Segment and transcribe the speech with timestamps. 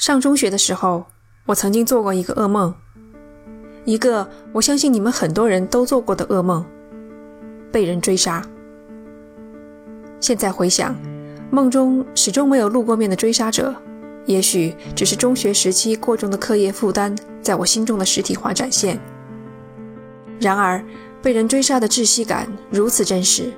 [0.00, 1.04] 上中学的时候，
[1.44, 2.74] 我曾经做过一个噩梦，
[3.84, 6.64] 一个我相信你们很多人都做过的噩梦——
[7.70, 8.42] 被人追杀。
[10.18, 10.96] 现在回想，
[11.50, 13.74] 梦中始终没有露过面的追杀者，
[14.24, 18.98] 也许只是中学时期过重的课业负担在我心中的实体化展现。
[20.40, 20.82] 然而，
[21.20, 23.52] 被人追杀的窒息感如此真实，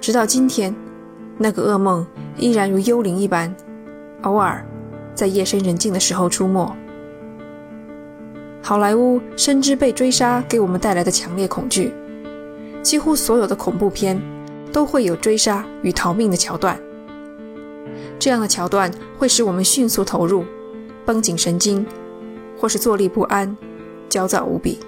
[0.00, 0.74] 直到今天，
[1.38, 2.04] 那个噩梦
[2.36, 3.54] 依然如幽灵一般，
[4.22, 4.66] 偶尔
[5.14, 6.74] 在夜深人静的时候出没。
[8.62, 11.92] 好莱坞深知被追杀给我们带来的强烈恐惧，
[12.82, 14.20] 几乎所有的恐怖片
[14.72, 16.78] 都会有追杀与逃命的桥段。
[18.18, 20.44] 这样的桥段会使我们迅速投入，
[21.04, 21.84] 绷紧神经，
[22.58, 23.54] 或是坐立不安，
[24.08, 24.78] 焦躁无比。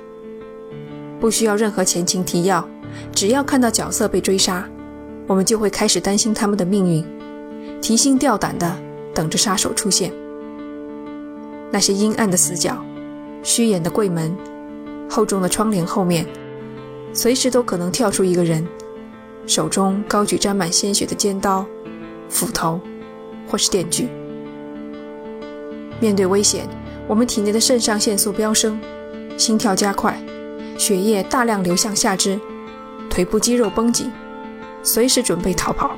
[1.21, 2.67] 不需要任何前情提要，
[3.13, 4.67] 只要看到角色被追杀，
[5.27, 7.05] 我们就会开始担心他们的命运，
[7.83, 8.75] 提心吊胆的
[9.17, 10.13] 等着杀手出现。
[11.73, 12.77] 那些阴暗的死角、
[13.43, 14.37] 虚掩的柜门、
[15.09, 16.27] 厚重的窗帘后面，
[17.15, 18.69] 随时都可能跳出一个人，
[19.47, 21.65] 手中高举沾满鲜血的尖刀、
[22.29, 22.79] 斧头
[23.49, 24.09] 或是电锯。
[25.99, 26.69] 面对危险，
[27.09, 28.79] 我们体内的肾上腺素飙升，
[29.39, 30.23] 心跳加快。
[30.77, 32.39] 血液大量流向下肢，
[33.09, 34.13] 腿部肌肉绷紧，
[34.83, 35.97] 随时准备逃跑。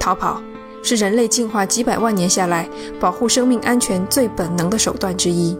[0.00, 0.40] 逃跑
[0.86, 2.68] 是人类进化几百万年下来
[3.00, 5.58] 保护生命安全最本能的手段之一。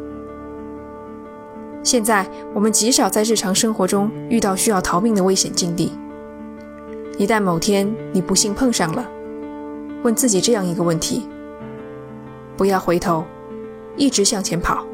[1.83, 2.25] 现在
[2.55, 5.93] 我们极少在日常生活中遇到需要逃命的危险境地。
[7.19, 9.05] 一旦某天你不幸碰上了，
[10.05, 11.29] 问自己这样一个问题：
[12.57, 13.25] 不要回头，
[13.97, 14.87] 一直向前跑。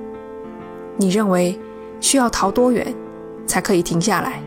[0.96, 1.58] 你认为？
[2.00, 2.92] 需要逃多远
[3.46, 4.42] 才可以停下来？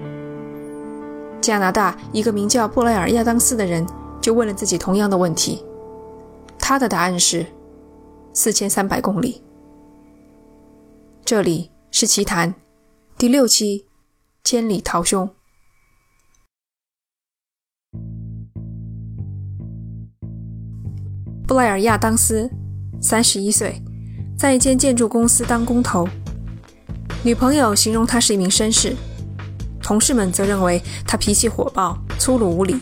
[1.39, 3.87] 加拿大一个名叫布莱尔·亚当斯的人
[4.19, 5.64] 就问了自己同样的问题，
[6.67, 7.45] 他的答案是
[8.33, 9.43] 四千三百公里。
[11.23, 12.55] 这里是奇谈
[13.19, 13.85] 第六期，
[14.43, 15.29] 千里逃凶。
[21.47, 22.49] 布莱尔·亚当斯，
[22.99, 23.79] 三十一岁，
[24.35, 26.09] 在一间建筑公司当工头。
[27.23, 28.95] 女朋友形容他是一名绅士，
[29.83, 32.77] 同事们则认为他脾气火爆、粗鲁无礼。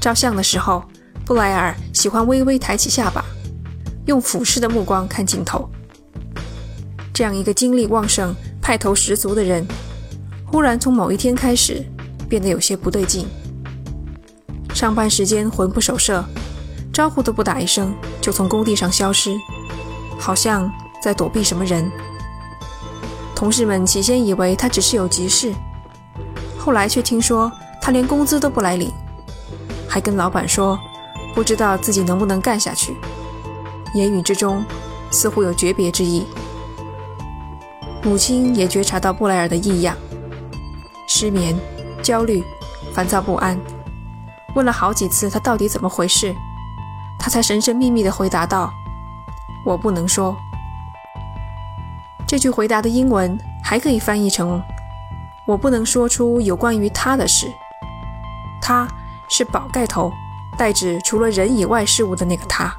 [0.00, 0.82] 照相的时候，
[1.28, 3.22] 布莱尔喜欢微微抬起下巴，
[4.06, 5.68] 用俯视的目光看镜头。
[7.12, 9.68] 这样一个精力旺盛、派头十足的人，
[10.46, 11.84] 忽然从某一天开始
[12.30, 13.26] 变得有些不对劲。
[14.72, 16.24] 上班时间魂不守舍，
[16.94, 19.38] 招呼都不打一声就从工地上消失，
[20.18, 20.72] 好像
[21.02, 21.90] 在躲避什么人。
[23.36, 25.52] 同事们起先以为他只是有急事，
[26.58, 27.52] 后来却听说
[27.82, 28.90] 他连工资都不来领，
[29.86, 30.78] 还跟老板说
[31.38, 32.96] 不知道自己能不能干下去，
[33.94, 34.64] 言语之中
[35.08, 36.26] 似乎有诀别之意。
[38.02, 39.96] 母亲也觉察到布莱尔的异样，
[41.06, 41.56] 失眠、
[42.02, 42.42] 焦虑、
[42.92, 43.56] 烦躁不安，
[44.56, 46.34] 问了好几次他到底怎么回事，
[47.20, 48.72] 他才神神秘秘地回答道
[49.64, 50.36] ：“我不能说。”
[52.26, 54.60] 这句回答的英文还可以翻译成
[55.46, 57.46] ：“我不能说出有关于他的事。”
[58.60, 58.88] 他
[59.28, 60.12] 是宝盖头，
[60.58, 62.70] 代指除了人以外事物的那个他。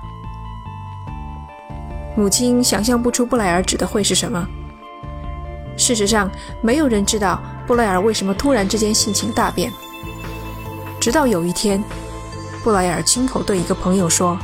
[2.15, 4.45] 母亲想象不出布莱尔指的会是什么。
[5.77, 6.29] 事实上，
[6.61, 9.71] 没有人知道布莱尔为什么突然之间性情大变。
[10.99, 11.81] 直到有一天，
[12.61, 14.37] 布莱尔亲口对一个朋友说：“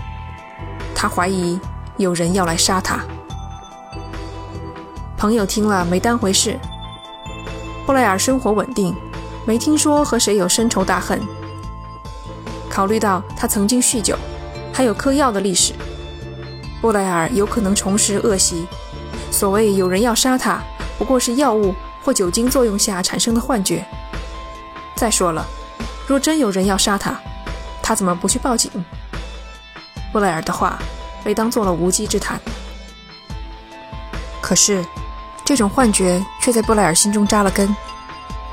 [0.95, 1.59] 他怀疑
[1.97, 3.01] 有人要来杀他。”
[5.17, 6.57] 朋友听了没当回事。
[7.85, 8.95] 布莱尔生活稳定，
[9.45, 11.21] 没听说和谁有深仇大恨。
[12.75, 14.17] 考虑到他曾经酗酒，
[14.73, 15.71] 还有嗑药的历史，
[16.81, 18.67] 布莱尔有可能重拾恶习。
[19.31, 20.61] 所谓有人要杀他，
[20.97, 23.85] 不过是药物或酒精作用下产生的幻觉。
[24.93, 25.45] 再说了，
[26.05, 27.17] 若真有人要杀他，
[27.81, 28.69] 他怎么不去报警？
[30.11, 30.77] 布莱尔的话
[31.23, 32.37] 被当做了无稽之谈。
[34.41, 34.85] 可是。
[35.45, 37.73] 这种幻觉却在布莱尔心中扎了根，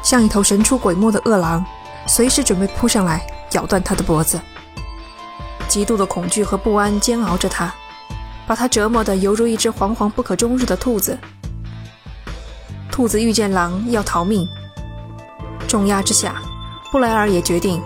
[0.02, 1.64] 像一头神出鬼没的恶狼，
[2.06, 4.40] 随时准备扑上来咬断他的脖子。
[5.68, 7.72] 极度的恐惧和不安煎熬着他，
[8.46, 11.18] 把他折磨得犹如一只惶惶不可终日的兔子。
[12.90, 14.46] 兔子遇见狼要逃命，
[15.66, 16.42] 重压之下，
[16.90, 17.82] 布莱尔也决定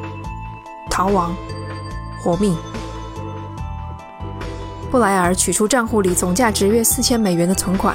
[0.91, 1.33] 逃亡，
[2.21, 2.57] 活命。
[4.91, 7.95] 布莱尔取出账户里总价值约四千美元的存款。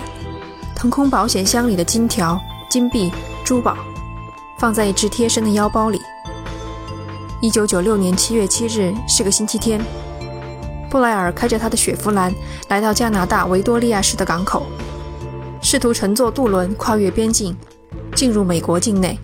[0.74, 2.40] 腾空保险箱里的金条、
[2.70, 3.12] 金币、
[3.44, 3.78] 珠宝，
[4.58, 6.02] 放在一只贴身的腰包里。
[7.42, 9.82] 一九九六年七月七日是个星期天，
[10.92, 12.32] 布莱尔开着他的雪佛兰
[12.70, 14.68] 来到加拿大维多利亚市的港口，
[15.60, 17.58] 试图乘坐渡轮跨越边境，
[18.14, 19.18] 进入美国境内。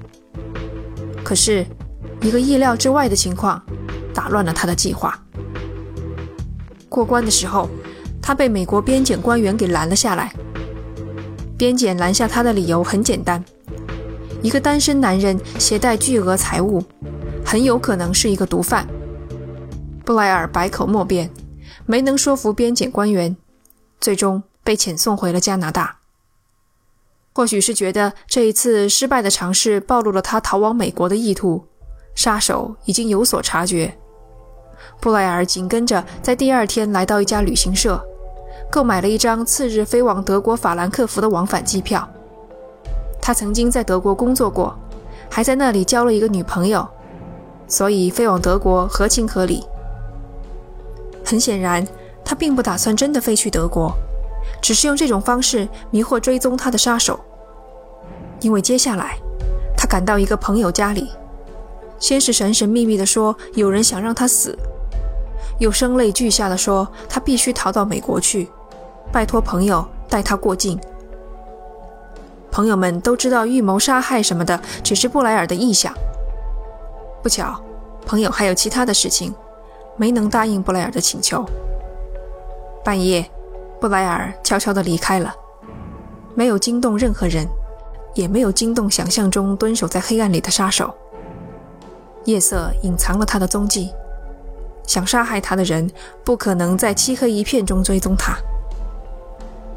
[1.23, 1.63] 可是，
[2.21, 3.61] 一个意料之外的情况
[4.15, 5.23] 打乱了他的计划。
[6.89, 7.69] 过关的时候，
[8.19, 10.33] 他被美国边检官员给拦了下来。
[11.55, 13.45] 边检拦下他的理由很简单：
[14.41, 16.83] 一个单身男人携带巨额财物，
[17.47, 18.85] 很有可能是一个毒贩。
[20.03, 21.31] 布莱尔百口莫辩。
[21.89, 23.37] 没能说服边检官员，
[24.01, 25.99] 最终被遣送回了加拿大。
[27.31, 31.65] 或许是觉得这一次失败的尝试暴露了他逃往美国的意图，
[32.13, 33.97] 杀手已经有所察觉。
[34.99, 38.03] 布莱尔紧跟着在第二天来到一家旅行社，
[38.69, 42.05] 购买了一张次日飞往德国法兰克福的往返机票。
[43.21, 44.77] 他曾经在德国工作过，
[45.29, 46.85] 还在那里交了一个女朋友，
[47.67, 49.63] 所以飞往德国合情合理。
[51.25, 51.85] 很显然，
[52.23, 53.93] 他并不打算真的飞去德国，
[54.61, 57.19] 只是用这种方式迷惑追踪他的杀手。
[58.39, 59.17] 因为接下来，
[59.75, 61.11] 他赶到一个朋友家里，
[61.99, 64.57] 先是神神秘秘地说有人想让他死，
[65.59, 68.47] 又声泪俱下地说他必须逃到美国去，
[69.11, 70.79] 拜托朋友带他过境。
[72.49, 75.93] 朋友们都知道预谋杀害什么的只是布莱尔的臆想。
[77.21, 77.61] 不巧，
[78.05, 79.33] 朋友还有其他的事情。
[79.99, 81.43] 没能答应布莱尔的请求。
[82.85, 83.27] 半夜，
[83.81, 85.35] 布莱尔悄悄地离开了，
[86.35, 87.47] 没有惊动任何人，
[88.13, 90.93] 也没有惊动想象中蹲守在黑暗里的杀手。
[92.25, 93.91] 夜色隐藏了他的踪迹，
[94.85, 95.89] 想杀害他的人
[96.23, 98.37] 不可能在漆黑一片中追踪他。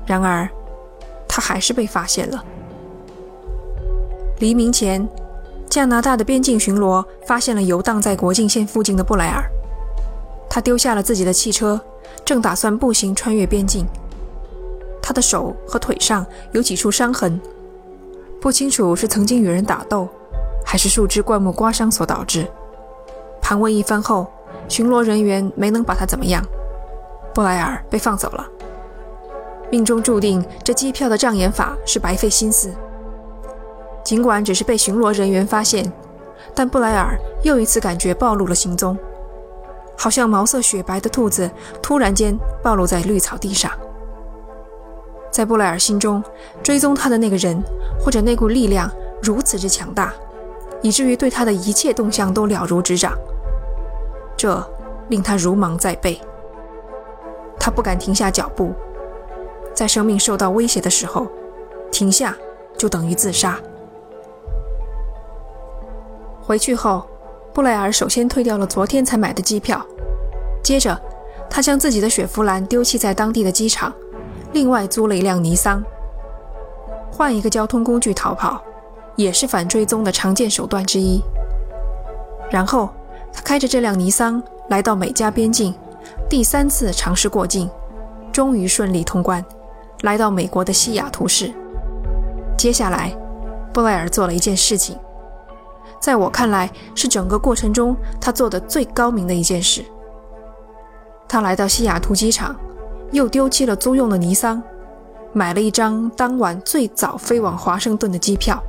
[0.05, 0.47] 然而，
[1.27, 2.45] 他还是被发现了。
[4.41, 5.09] 黎明前，
[5.71, 9.49] 加拿大的边境巡逻发现了游荡在国境线附近的布莱尔。
[10.51, 11.81] 他丢下了自己的汽车，
[12.25, 13.87] 正打算步行穿越边境。
[15.01, 17.41] 他的手和腿上有几处伤痕，
[18.41, 20.09] 不清楚是曾经与人打斗，
[20.67, 22.49] 还是树枝灌木刮伤所导致。
[23.41, 24.27] 盘问一番后，
[24.69, 26.45] 巡逻人员没能把他怎么样，
[27.33, 28.45] 布莱尔被放走了。
[29.71, 32.75] 命中注定，这机票的障眼法是白费心思。
[34.11, 35.89] 尽管只是被巡逻人员发现，
[36.53, 38.99] 但布莱尔又一次感觉暴露了行踪。
[39.97, 41.49] 好像毛色雪白的兔子
[41.81, 43.71] 突然间暴露在绿草地上。
[45.31, 46.21] 在布莱尔心中，
[46.61, 47.63] 追踪他的那个人
[48.01, 48.91] 或者那股力量
[49.23, 50.13] 如此之强大，
[50.83, 53.17] 以至于对他的一切动向都了如指掌。
[54.37, 54.61] 这
[55.09, 56.21] 令他如芒在背。
[57.61, 58.73] 他不敢停下脚步，
[59.73, 61.29] 在生命受到威胁的时候，
[61.93, 62.37] 停下
[62.77, 63.57] 就等于自杀。
[66.51, 67.07] 回去后。
[67.55, 69.81] 布莱尔首先退掉了昨天才买的机票，
[70.65, 71.01] 接着
[71.49, 73.93] 他将自己的雪佛兰丢弃在当地的机场，
[74.53, 75.81] 另外租了一辆尼桑。
[77.13, 78.61] 换一个交通工具逃跑，
[79.15, 81.21] 也是反追踪的常见手段之一。
[82.51, 82.89] 然后
[83.33, 85.73] 他开着这辆尼桑来到美加边境，
[86.29, 87.71] 第三次尝试过境，
[88.33, 89.45] 终于顺利通关，
[90.03, 91.53] 来到美国的西雅图市。
[92.57, 93.17] 接下来，
[93.73, 94.99] 布莱尔做了一件事情。
[96.01, 99.85] 在我看来，是整个过程中他做的最高明的一件事。
[101.29, 102.57] 他来到西雅图机场，
[103.13, 104.61] 又丢弃了租用的尼桑，
[105.35, 108.61] 买了一张当晚最早飞往华盛顿的机票。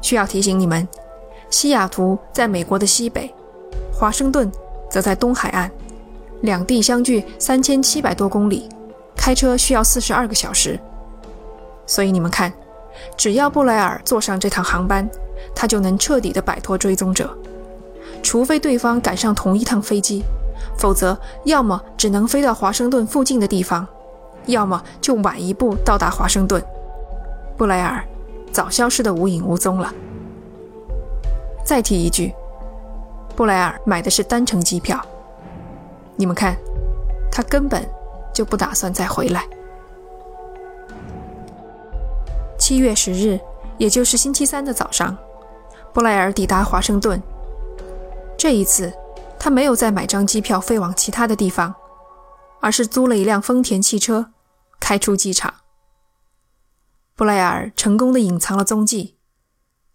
[0.00, 0.86] 需要提醒你们，
[1.50, 3.34] 西雅图在美国的西北，
[3.92, 4.50] 华盛顿
[4.88, 5.68] 则在东海岸，
[6.42, 8.68] 两地相距三千七百多公里，
[9.16, 10.78] 开车需要四十二个小时。
[11.86, 12.52] 所以你们看，
[13.16, 15.06] 只要布莱尔坐上这趟航班。
[15.54, 17.28] 他就能彻底的摆脱追踪者，
[18.22, 20.22] 除非对方赶上同一趟飞机，
[20.76, 23.86] 否则要么只能飞到华盛顿附近的地方，
[24.46, 26.62] 要么就晚一步到达华盛顿。
[27.56, 28.04] 布莱尔
[28.52, 29.92] 早消失得无影无踪了。
[31.64, 32.32] 再提一句，
[33.36, 35.00] 布莱尔买的是单程机票，
[36.16, 36.56] 你们看，
[37.30, 37.86] 他根本
[38.32, 39.44] 就不打算再回来。
[42.58, 43.38] 七月十日，
[43.76, 45.16] 也就是星期三的早上。
[45.92, 47.20] 布莱尔抵达华盛顿。
[48.36, 48.92] 这一次，
[49.38, 51.74] 他没有再买张机票飞往其他的地方，
[52.60, 54.30] 而是租了一辆丰田汽车，
[54.78, 55.52] 开出机场。
[57.16, 59.16] 布莱尔成功的隐藏了踪迹，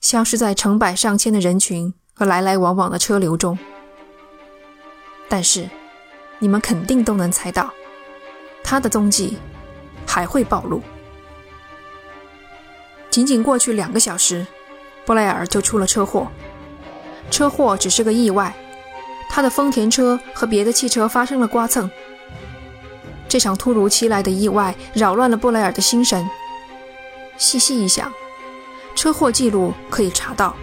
[0.01, 3.57] 消失在成百上千的人群和来来往往的车流中。
[5.29, 5.69] 但是，
[6.39, 7.71] 你们肯定都能猜到，
[8.62, 9.38] 他的踪迹
[10.05, 10.81] 还会暴露。
[13.09, 14.45] 仅仅过去两个小时。
[15.05, 16.27] 布莱尔就出了车祸，
[17.29, 18.53] 车祸只是个意外，
[19.29, 21.89] 他的丰田车和别的汽车发生了刮蹭。
[23.27, 26.29] 这场突如其来的意外扰乱了布莱尔的心神。
[27.36, 28.13] 细细一想，
[28.95, 30.55] 车祸记录可以查到，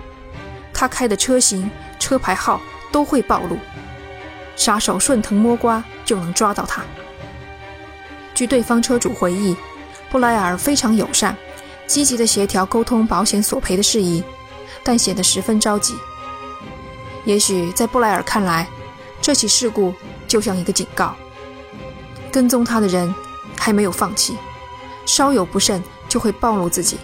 [0.72, 1.68] 他开的车型、
[1.98, 2.60] 车牌号
[2.92, 3.58] 都会暴露，
[4.56, 6.82] 杀手顺藤摸瓜就能抓到他。
[8.34, 9.56] 据对方车主回忆，
[10.10, 11.36] 布莱尔非常友善，
[11.90, 14.22] 积极地协调沟通保险索赔的事宜，
[14.84, 15.96] 但显得十分着急。
[17.24, 18.64] 也许在布莱尔看来，
[19.20, 19.92] 这起事故
[20.28, 21.16] 就像一个警告。
[22.30, 23.12] 跟踪他的人
[23.56, 24.38] 还没有放弃，
[25.04, 26.96] 稍有不慎就会暴露自己。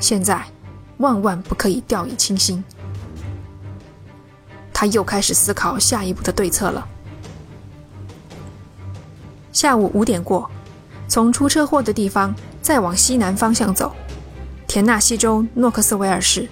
[0.00, 0.42] 现在
[0.96, 2.64] 万万不可以掉以轻心。
[4.72, 6.88] 他又开始思考下一步的对策了。
[9.52, 10.50] 下午五点过，
[11.08, 13.92] 从出车祸的地方再往西南方向走，
[14.66, 16.48] 田纳西州诺克斯维尔市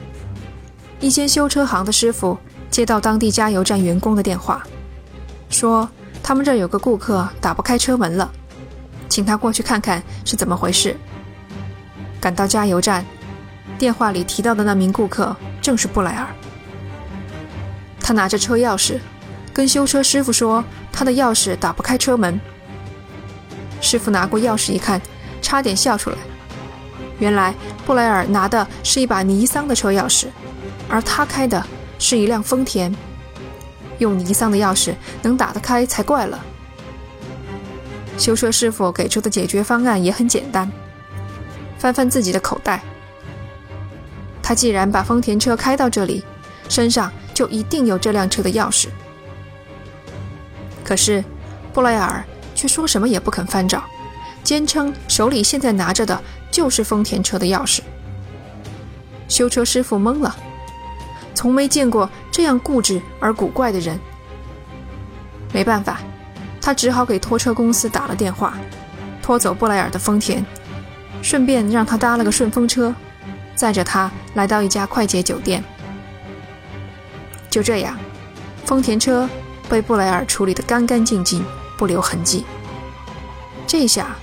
[1.00, 2.36] 一间修车行的师傅
[2.70, 4.62] 接到当地加油站员工的电话，
[5.48, 5.88] 说。
[6.22, 8.30] 他们这有个顾客打不开车门了，
[9.08, 10.94] 请他过去看看是怎么回事。
[12.20, 13.04] 赶到加油站，
[13.78, 16.26] 电话里提到的那名顾客正是布莱尔。
[18.00, 19.00] 他拿着车钥匙，
[19.52, 20.62] 跟修车师傅说
[20.92, 22.38] 他的钥匙打不开车门。
[23.80, 25.00] 师傅拿过钥匙一看，
[25.40, 26.16] 差点笑出来。
[27.18, 27.54] 原来
[27.84, 30.26] 布莱尔拿的是一把尼桑的车钥匙，
[30.88, 31.64] 而他开的
[31.98, 32.94] 是一辆丰田。
[33.98, 36.40] 用尼桑的钥匙能打得开才怪了。
[38.16, 40.70] 修车师傅给出的解决方案也很简单，
[41.78, 42.80] 翻翻自己的口袋。
[44.42, 46.24] 他既然把丰田车开到这里，
[46.68, 48.88] 身上就一定有这辆车的钥匙。
[50.82, 51.22] 可是
[51.72, 53.84] 布莱尔却说什么也不肯翻找，
[54.42, 56.20] 坚称手里现在拿着的
[56.50, 57.80] 就是丰田车的钥匙。
[59.28, 60.36] 修车师傅懵了。
[61.32, 63.98] 从没见过这样固执而古怪的人。
[65.54, 66.00] 没办法，
[66.60, 68.58] 他只好给拖车公司打了电话，
[69.22, 70.44] 拖走布莱尔的丰田，
[71.22, 72.94] 顺便让他搭了个顺风车，
[73.54, 75.64] 载着他来到一家快捷酒店。
[77.48, 77.96] 就这样，
[78.66, 79.26] 丰田车
[79.68, 81.42] 被布莱尔处理得干干净净，
[81.78, 82.44] 不留痕迹。
[83.66, 84.14] 这下，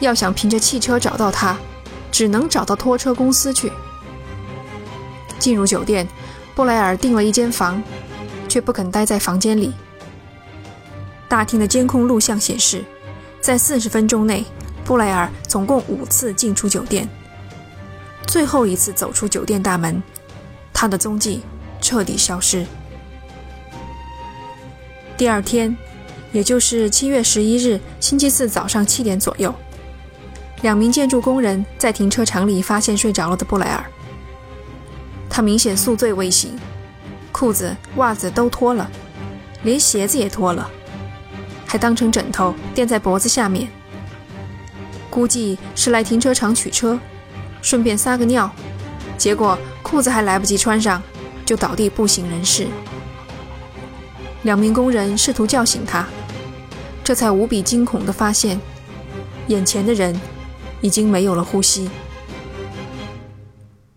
[0.00, 1.56] 要想凭着汽车找到他，
[2.10, 3.70] 只能找到拖车公司去。
[5.38, 6.06] 进入酒店。
[6.54, 7.82] 布莱尔订了一间房，
[8.48, 9.74] 却不肯待在房间里。
[11.28, 12.82] 大厅的监控录像显示，
[13.42, 14.42] 在四十分钟内，
[14.82, 17.06] 布莱尔总共五次进出酒店。
[18.26, 20.02] 最后一次走出酒店大门，
[20.72, 21.42] 他的踪迹
[21.82, 22.64] 彻底消失。
[25.18, 25.76] 第二天，
[26.32, 29.54] 也就是七月十一日星期四早上七点左右，
[30.66, 33.86] 两名建筑工人在停车场里发现睡着了的布莱尔。
[35.30, 36.58] 他明显宿醉未醒，
[37.30, 38.90] 裤子、袜子都脱了，
[39.62, 40.68] 连鞋子也脱了，
[41.64, 43.68] 还当成枕头垫在脖子下面。
[45.08, 46.98] 估计是来停车场取车，
[47.62, 48.50] 顺便撒个尿，
[49.16, 51.00] 结果裤子还来不及穿上，
[51.44, 52.66] 就倒地不省人事。
[54.42, 56.04] 两名工人试图叫醒他，
[57.04, 58.60] 这才无比惊恐地发现，
[59.46, 60.20] 眼前的人
[60.80, 61.90] 已经没有了呼吸。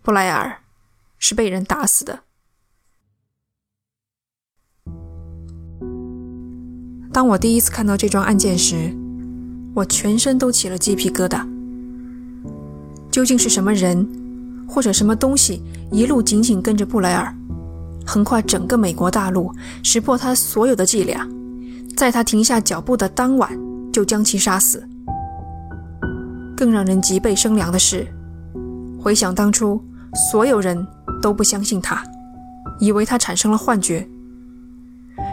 [0.01, 0.57] 布莱尔。
[1.21, 2.21] 是被人打死的。
[7.11, 8.95] 当我第一次看到这桩案件时，
[9.75, 11.45] 我全身都起了鸡皮疙瘩。
[13.11, 14.07] 究竟是什么人，
[14.65, 17.35] 或者什么东西，一路紧紧跟着布莱尔，
[18.07, 21.27] 横跨整个美国大陆，识破他所有的伎俩，
[21.97, 23.59] 在他停下脚步的当晚
[23.91, 24.87] 就将其杀死？
[26.59, 28.05] 更让人脊背生凉的是，
[29.01, 29.81] 回想当初，
[30.29, 30.85] 所有人。
[31.21, 32.01] 都不相信他，
[32.79, 34.07] 以为他产生了幻觉。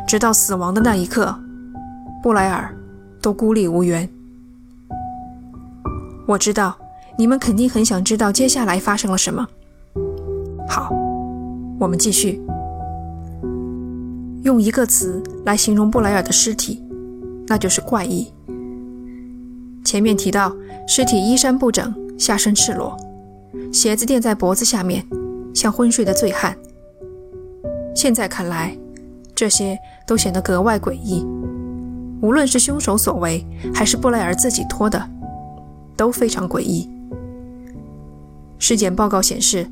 [0.04, 1.32] 直到死亡的那一刻，
[2.20, 2.76] 布莱尔
[3.22, 4.08] 都孤立无援。
[6.26, 6.76] 我知道
[7.16, 9.46] 你们肯定很想知道接下来发生了什么。
[10.68, 10.90] 好，
[11.78, 12.42] 我们继续。
[14.42, 16.82] 用一个词来形容布莱尔的尸体，
[17.46, 18.26] 那就是怪异。
[19.86, 20.52] 前面提到，
[20.88, 22.96] 尸体衣衫不整，下身赤裸，
[23.72, 25.06] 鞋子垫在脖子下面。
[25.54, 26.54] 像昏睡的醉汉。
[27.94, 28.76] 现在看来，
[29.34, 31.24] 这些都显得格外诡异。
[32.20, 35.08] 无论是凶手所为，还是布莱尔自己拖的，
[35.96, 36.90] 都非常诡异。
[38.58, 39.66] 尸检报告显示，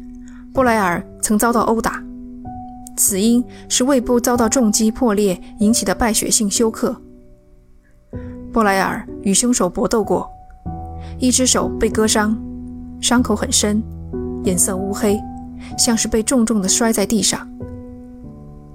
[0.54, 2.02] 布莱尔曾遭到殴打，
[2.96, 6.98] 死因是胃部遭到重击破裂引起的败血性休克。
[8.54, 10.30] 布莱尔与凶手搏斗过，
[11.18, 12.38] 一只手被割伤，
[13.00, 13.82] 伤口很深，
[14.44, 15.20] 颜色乌黑。
[15.76, 17.48] 像是被重重的摔在地上。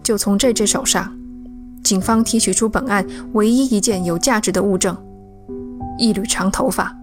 [0.03, 1.09] 就从这只手上，
[1.81, 4.97] 警方提取出本案唯一一件有价值的物证——
[5.97, 6.93] 一缕长头发。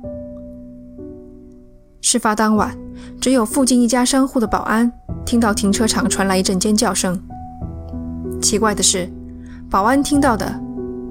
[2.02, 2.76] 事发当晚，
[3.18, 4.92] 只有附近一家商户的保安
[5.25, 7.18] 听到停车场传来一阵尖叫声。
[8.42, 9.11] 奇怪的是，
[9.71, 10.61] 保安听到的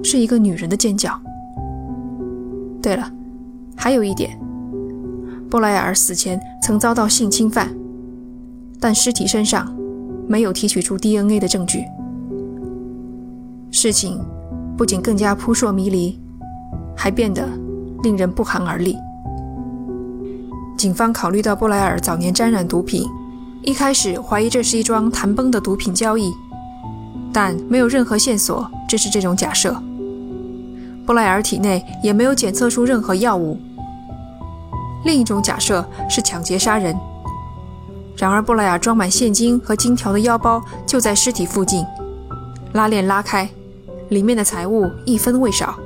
[0.04, 1.18] 是一个女人的尖叫。
[2.86, 3.10] 对了，
[3.76, 4.38] 还有一点，
[5.50, 7.68] 布莱尔死前曾遭到性侵犯，
[8.78, 9.76] 但尸体身上
[10.28, 11.84] 没有提取出 DNA 的证据。
[13.72, 14.24] 事情
[14.76, 16.16] 不仅更加扑朔迷离，
[16.96, 17.48] 还变得
[18.04, 18.96] 令人不寒而栗。
[20.78, 23.04] 警方考虑到布莱尔早年沾染毒品，
[23.62, 26.32] 一开始怀疑这是一桩谈崩的毒品交易，
[27.32, 29.76] 但没有任何线索支持这种假设。
[31.06, 33.58] 布莱尔体内也没有检测出任何药物。
[35.04, 36.94] 另一种假设是抢劫杀人，
[38.16, 41.86] 然而布莱尔装满现金和金条的腰包就在尸体附近，
[42.72, 43.48] 拉链拉开。
[44.08, 45.76] 里面的财物一分未少。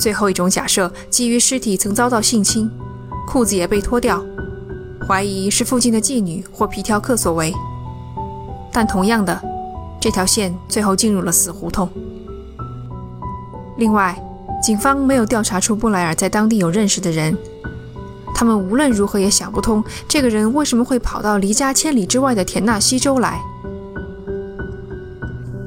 [0.00, 2.68] 最后一种假设基于尸体曾遭到性侵，
[3.26, 4.20] 裤子也被脱掉，
[5.06, 7.54] 怀疑是附近的妓女或皮条客所为。
[8.72, 9.40] 但同样的，
[10.00, 11.88] 这条线最后进入了死胡同。
[13.78, 14.16] 另外，
[14.62, 17.36] 警方没有调查出布莱尔在当地有认识的人，
[18.34, 23.38] 他们无论如何也想不通这个人为什么会跑到离家千里之外的田纳西州来。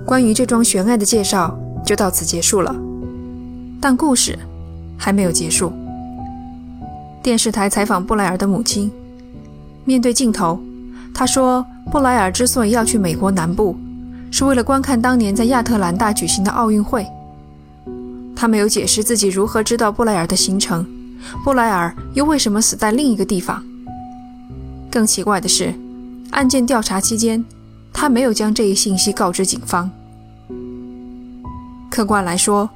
[0.05, 2.75] 关于这桩悬案的介绍就到此结束了，
[3.79, 4.37] 但故事
[4.97, 5.71] 还没有结束。
[7.21, 8.91] 电视台采访布莱尔的母亲，
[9.85, 10.59] 面对镜头，
[11.13, 13.77] 她说：“布莱尔之所以要去美国南部，
[14.31, 17.05] 是为了观看当年在亚特兰大举行的奥运会。”
[18.39, 20.87] 他没有解释自己如何知道布莱尔的行程，
[21.43, 23.61] 布莱尔又为什么死在另一个地方。
[24.89, 25.73] 更奇怪的是，
[26.31, 27.43] 案件调查期间，
[27.91, 29.91] 他没有将这一信息告知警方。
[31.91, 32.69] 客观来说，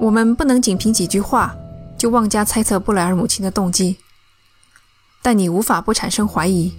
[0.00, 1.52] 我们不能仅凭几句话
[1.98, 3.96] 就妄加猜测布莱尔母亲的动机。
[5.20, 6.72] 但你无法不产生怀疑：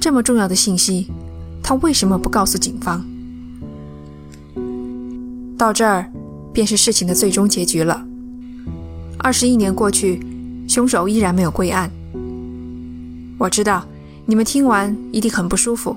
[0.00, 1.12] 这么重要的信息，
[1.62, 3.04] 他为什么不告诉警方？
[5.58, 6.10] 到这儿，
[6.52, 8.04] 便是事情的最终结局了。
[9.18, 10.20] 二十一年过去，
[10.68, 11.90] 凶手依然没有归案。
[13.38, 13.84] 我知道
[14.26, 15.96] 你们听完一定很不舒服。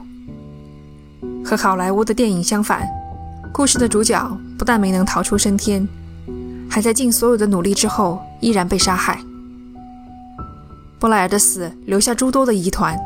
[1.43, 2.87] 和好莱坞的电影相反。
[3.53, 5.87] 故事的主角不但没能逃出升天，
[6.69, 9.17] 还在尽所有的努力之后依然被杀害。
[10.99, 12.99] 布莱尔的死留下诸多的疑团，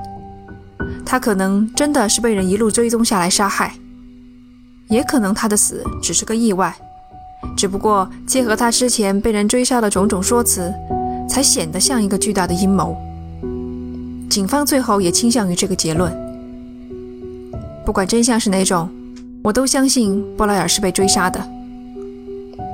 [1.06, 3.76] 他可能真的是被人一路追踪下来杀害，
[4.88, 6.76] 也可能他的死只是个意外，
[7.56, 10.74] 只不过结合他之前被人追杀的种种说辞，
[11.28, 12.96] 才显得像一个巨大的阴谋。
[14.30, 16.12] 警方最后也倾向于这个结论。
[17.86, 18.90] 不管真相是哪种。
[19.42, 21.42] 我都相信布莱尔是被追杀的。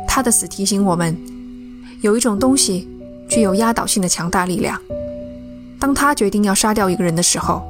[0.07, 1.15] 他的死提醒我们，
[2.01, 2.87] 有一种东西
[3.29, 4.75] 具有压倒性的强大力量。
[5.79, 7.61] 当他决定要杀掉一个人的时候，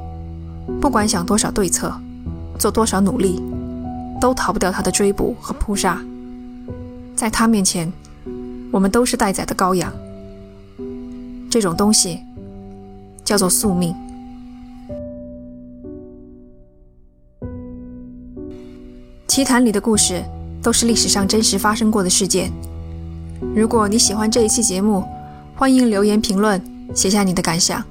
[0.80, 1.92] 不管想多少对策，
[2.58, 3.42] 做多少努力，
[4.18, 6.00] 都逃不掉他的追捕和扑杀。
[7.16, 7.90] 在他面前，
[8.70, 9.90] 我们都是待宰的羔羊。
[11.50, 12.20] 这种东西
[13.24, 13.94] 叫做宿命。
[19.26, 20.22] 奇谈里的故事
[20.62, 22.52] 都是历史上真实发生过的事件。
[23.54, 25.02] 如果你喜欢这一期节目，
[25.54, 26.62] 欢迎留言评论，
[26.94, 27.82] 写下你的感想。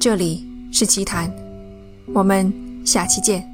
[0.00, 1.30] 这里是奇谈，
[2.14, 2.52] 我们
[2.84, 3.53] 下期见。